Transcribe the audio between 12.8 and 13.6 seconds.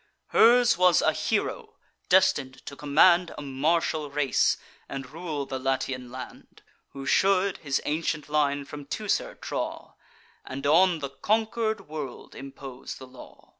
the law.